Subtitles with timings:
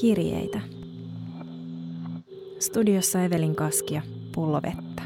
[0.00, 0.60] Kirjeitä.
[2.60, 4.02] Studiossa Evelin Kaskia,
[4.34, 5.02] pullo vettä.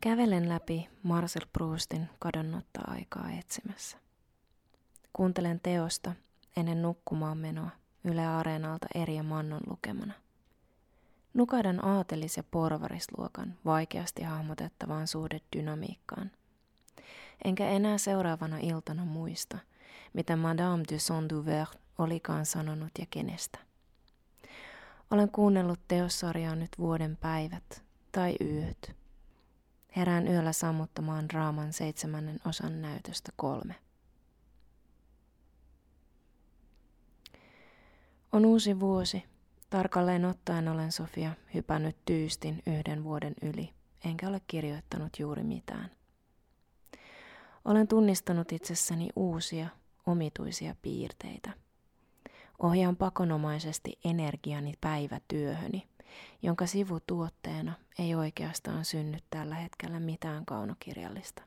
[0.00, 3.96] Kävelen läpi Marcel Proustin kadonnutta aikaa etsimässä.
[5.12, 6.12] Kuuntelen teosta
[6.56, 7.70] ennen nukkumaan menoa
[8.04, 10.12] Yle Areenalta Erja Mannon lukemana.
[11.34, 16.30] Nukaidan aatelis- ja porvarisluokan vaikeasti hahmotettavaan suhdedynamiikkaan.
[17.44, 19.58] Enkä enää seuraavana iltana muista,
[20.12, 23.58] mitä Madame de Saint-Duvert olikaan sanonut ja kenestä.
[25.10, 28.96] Olen kuunnellut teossarjaa nyt vuoden päivät tai yöt.
[29.96, 33.74] Herään yöllä sammuttamaan raaman seitsemännen osan näytöstä kolme.
[38.32, 39.24] On uusi vuosi.
[39.70, 43.70] Tarkalleen ottaen olen Sofia hypännyt tyystin yhden vuoden yli,
[44.04, 45.90] enkä ole kirjoittanut juuri mitään.
[47.66, 49.68] Olen tunnistanut itsessäni uusia,
[50.06, 51.50] omituisia piirteitä.
[52.58, 55.88] Ohjaan pakonomaisesti energiani päivätyöhöni,
[56.42, 61.42] jonka sivutuotteena ei oikeastaan synny tällä hetkellä mitään kaunokirjallista.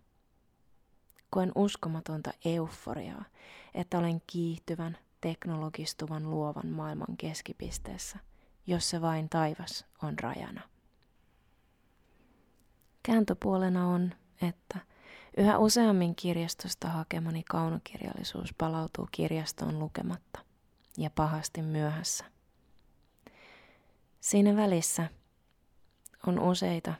[1.30, 3.26] Koen uskomatonta euforiaa,
[3.74, 8.20] että olen kiihtyvän, teknologistuvan luovan maailman keskipisteessä,
[8.68, 10.62] jossa vain taivas on rajana.
[13.04, 14.80] Kääntöpuolena on, että
[15.38, 20.40] yhä useammin kirjastosta hakemani kaunokirjallisuus palautuu kirjastoon lukematta
[20.98, 22.26] ja pahasti myöhässä.
[24.20, 25.08] Siinä välissä
[26.28, 26.94] on useita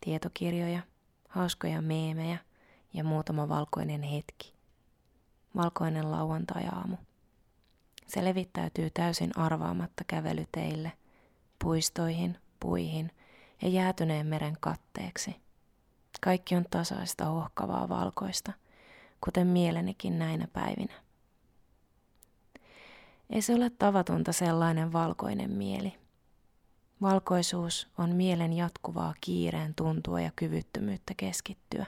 [0.00, 0.82] tietokirjoja,
[1.28, 2.38] hauskoja meemejä
[2.94, 4.54] ja muutama valkoinen hetki.
[5.56, 6.96] Valkoinen lauantai-aamu.
[8.06, 10.92] Se levittäytyy täysin arvaamatta kävelyteille,
[11.64, 13.10] puistoihin, puihin
[13.62, 15.45] ja jäätyneen meren katteeksi.
[16.20, 18.52] Kaikki on tasaista, hohkavaa valkoista,
[19.20, 20.94] kuten mielenikin näinä päivinä.
[23.30, 25.94] Ei se ole tavatonta sellainen valkoinen mieli.
[27.02, 31.86] Valkoisuus on mielen jatkuvaa kiireen tuntua ja kyvyttömyyttä keskittyä.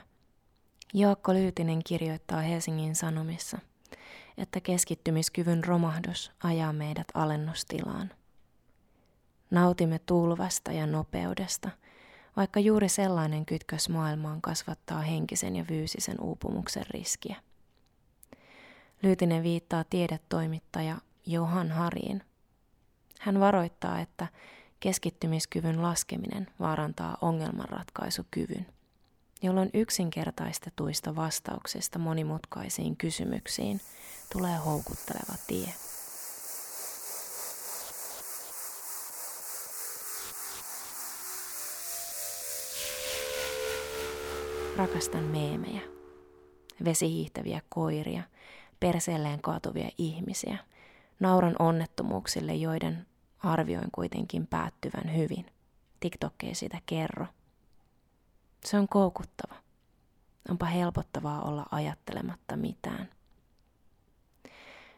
[0.93, 3.59] Jaakko Lyytinen kirjoittaa Helsingin Sanomissa–
[4.39, 8.11] että keskittymiskyvyn romahdus ajaa meidät alennustilaan.
[9.51, 11.69] Nautimme tulvasta ja nopeudesta,
[12.35, 17.35] vaikka juuri sellainen kytkös maailmaan kasvattaa henkisen ja fyysisen uupumuksen riskiä.
[19.03, 22.23] Lyytinen viittaa tiedetoimittaja Johan Hariin.
[23.19, 24.27] Hän varoittaa, että
[24.79, 28.65] keskittymiskyvyn laskeminen vaarantaa ongelmanratkaisukyvyn
[29.41, 33.81] jolloin yksinkertaistetuista vastauksista monimutkaisiin kysymyksiin
[34.33, 35.73] tulee houkutteleva tie.
[44.79, 45.81] Rakastan meemejä,
[46.85, 48.23] vesihiihtäviä koiria,
[48.79, 50.57] perseelleen kaatuvia ihmisiä,
[51.19, 53.05] nauran onnettomuuksille, joiden
[53.39, 55.45] arvioin kuitenkin päättyvän hyvin.
[55.99, 57.25] TikTok ei sitä kerro–
[58.65, 59.55] se on koukuttava.
[60.49, 63.09] Onpa helpottavaa olla ajattelematta mitään.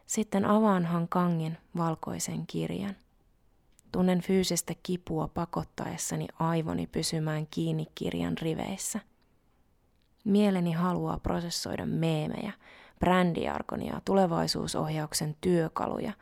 [0.08, 2.96] Sitten avaanhan kangin valkoisen kirjan.
[3.92, 9.00] Tunnen fyysistä kipua pakottaessani aivoni pysymään kiinni kirjan riveissä.
[10.24, 12.54] Mieleni haluaa prosessoida meemejä,
[13.00, 16.14] brändiarkonia, tulevaisuusohjauksen työkaluja,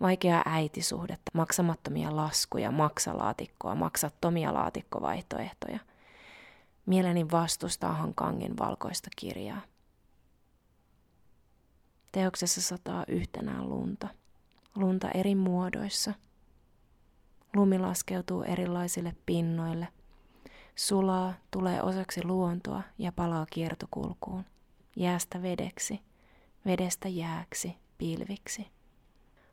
[0.00, 5.78] vaikeaa äitisuhdetta, maksamattomia laskuja, maksalaatikkoa, maksattomia laatikkovaihtoehtoja–
[6.88, 9.60] Mieleni vastustaa Hankangin valkoista kirjaa.
[12.12, 14.08] Teoksessa sataa yhtenään lunta.
[14.74, 16.14] Lunta eri muodoissa.
[17.56, 19.88] Lumi laskeutuu erilaisille pinnoille.
[20.78, 24.44] Sulaa, tulee osaksi luontoa ja palaa kiertokulkuun.
[24.96, 26.00] Jäästä vedeksi,
[26.66, 28.66] vedestä jääksi, pilviksi.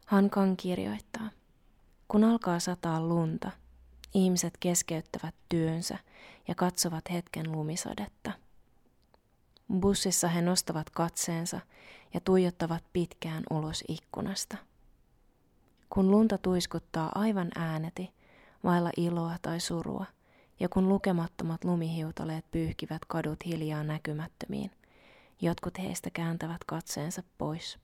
[0.06, 1.30] Hankan kirjoittaa.
[2.08, 3.52] Kun alkaa sataa lunta,
[4.14, 5.98] ihmiset keskeyttävät työnsä–
[6.48, 8.32] ja katsovat hetken lumisadetta.
[9.80, 11.60] Bussissa he nostavat katseensa
[12.14, 14.58] ja tuijottavat pitkään ulos ikkunasta.
[15.90, 18.14] Kun lunta tuiskuttaa aivan ääneti,
[18.64, 20.06] vailla iloa tai surua,
[20.60, 24.72] ja kun lukemattomat lumihiutaleet pyyhkivät kadut hiljaa näkymättömiin,
[25.42, 27.80] jotkut heistä kääntävät katseensa pois.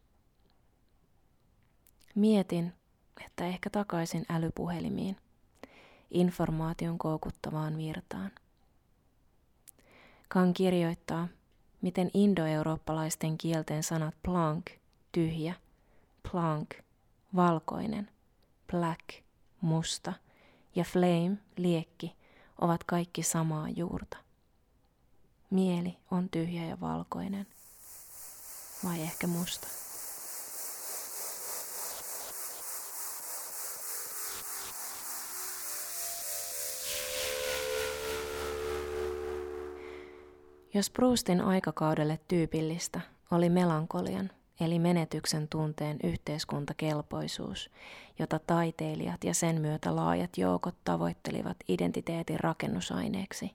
[2.15, 2.73] Mietin,
[3.25, 5.18] että ehkä takaisin älypuhelimiin,
[6.12, 8.31] informaation koukuttavaan virtaan.
[10.29, 11.27] Kan kirjoittaa,
[11.81, 14.65] miten indoeurooppalaisten kielten sanat plank,
[15.12, 15.53] tyhjä,
[16.31, 16.69] plank,
[17.35, 18.09] valkoinen,
[18.71, 19.09] black,
[19.62, 20.13] musta
[20.75, 22.20] ja flame, liekki,
[22.62, 24.18] ovat kaikki samaa juurta.
[25.50, 27.48] Mieli on tyhjä ja valkoinen.
[28.84, 29.68] vai ehkä musta.
[40.74, 44.30] Jos Proustin aikakaudelle tyypillistä oli melankolian,
[44.62, 47.69] eli menetyksen tunteen yhteiskuntakelpoisuus,
[48.19, 53.52] jota taiteilijat ja sen myötä laajat joukot tavoittelivat identiteetin rakennusaineeksi.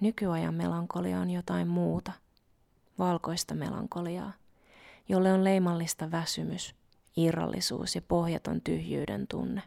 [0.00, 2.12] Nykyajan melankolia on jotain muuta,
[2.98, 4.32] valkoista melankoliaa,
[5.08, 6.74] jolle on leimallista väsymys,
[7.16, 9.62] irrallisuus ja pohjaton tyhjyyden tunne.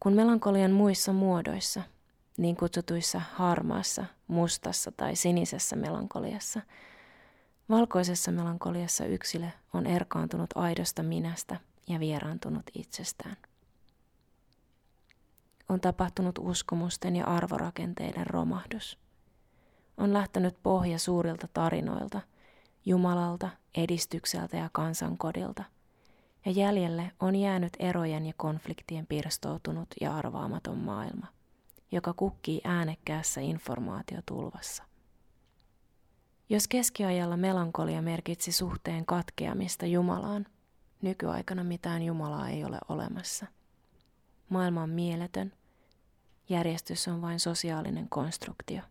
[0.00, 1.82] Kun melankolian muissa muodoissa,
[2.36, 6.60] niin kutsutuissa harmaassa, mustassa tai sinisessä melankoliassa,
[7.68, 13.36] valkoisessa melankoliassa yksilö on erkaantunut aidosta minästä ja vieraantunut itsestään.
[15.68, 18.98] On tapahtunut uskomusten ja arvorakenteiden romahdus.
[19.96, 22.20] On lähtenyt pohja suurilta tarinoilta,
[22.86, 25.64] Jumalalta, edistykseltä ja kansankodilta,
[26.44, 31.26] ja jäljelle on jäänyt erojen ja konfliktien pirstoutunut ja arvaamaton maailma–
[31.92, 34.84] joka kukkii äänekkäässä informaatiotulvassa.
[36.52, 40.46] Jos keskiajalla melankolia merkitsi suhteen katkeamista Jumalaan,
[41.02, 43.46] nykyaikana mitään Jumalaa ei ole olemassa.
[44.48, 45.52] Maailma on mieletön,
[46.48, 48.82] järjestys on vain sosiaalinen konstruktio.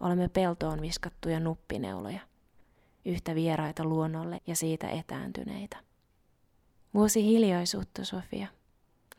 [0.00, 2.20] Olemme peltoon viskattuja nuppineuloja,
[3.04, 5.76] yhtä vieraita luonnolle ja siitä etääntyneitä.
[6.94, 8.48] Vuosi hiljaisuutta, Sofia.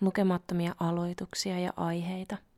[0.01, 2.37] Lukemattomia aloituksia ja aiheita–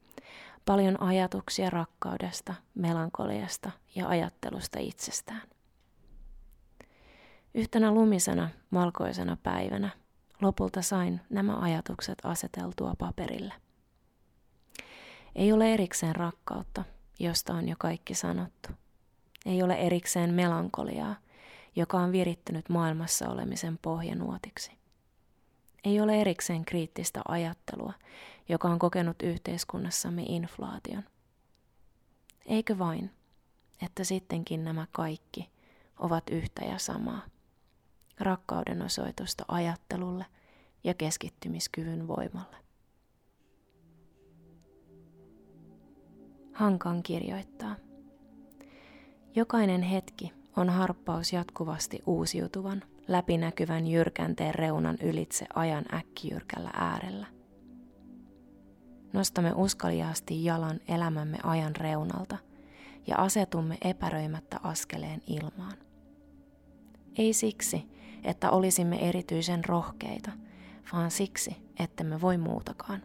[0.65, 5.41] paljon ajatuksia rakkaudesta, melankoliasta ja ajattelusta itsestään.
[7.53, 9.89] Yhtenä lumisena, valkoisena päivänä
[10.41, 13.53] lopulta sain nämä ajatukset aseteltua paperille.
[15.35, 16.83] Ei ole erikseen rakkautta,
[17.19, 18.69] josta on jo kaikki sanottu.
[19.45, 21.15] Ei ole erikseen melankoliaa,
[21.75, 24.82] joka on virittänyt maailmassa olemisen pohjanuotiksi.
[25.83, 27.93] Ei ole erikseen kriittistä ajattelua,
[28.49, 31.03] joka on kokenut yhteiskunnassamme inflaation.
[32.45, 33.11] Eikö vain,
[33.85, 35.49] että sittenkin nämä kaikki
[35.99, 37.21] ovat yhtä ja samaa.
[38.19, 40.25] Rakkauden osoitusta ajattelulle
[40.83, 42.57] ja keskittymiskyvyn voimalle.
[46.53, 47.75] Hankan kirjoittaa.
[49.35, 57.27] Jokainen hetki on harppaus jatkuvasti uusiutuvan, läpinäkyvän jyrkänteen reunan ylitse ajan äkkijyrkällä äärellä–
[59.13, 62.37] nostamme uskaliaasti jalan elämämme ajan reunalta
[63.07, 65.77] ja asetumme epäröimättä askeleen ilmaan.
[67.17, 67.87] Ei siksi,
[68.23, 70.31] että olisimme erityisen rohkeita,
[70.93, 73.01] vaan siksi, että me voi muutakaan.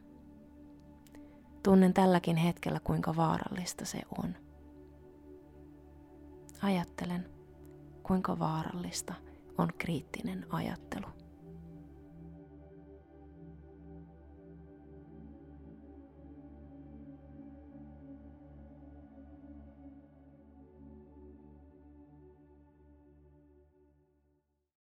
[1.63, 4.35] Tunnen tälläkin hetkellä, kuinka vaarallista se on.
[6.63, 7.27] Ajattelen,
[8.09, 9.15] kuinka vaarallista
[9.59, 11.18] on kriittinen ajattelu.